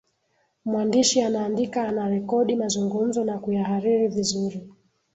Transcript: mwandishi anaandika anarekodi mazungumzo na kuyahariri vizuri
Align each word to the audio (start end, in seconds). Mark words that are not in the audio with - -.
mwandishi 0.65 1.21
anaandika 1.21 1.87
anarekodi 1.87 2.55
mazungumzo 2.55 3.23
na 3.23 3.37
kuyahariri 3.39 4.07
vizuri 4.07 4.67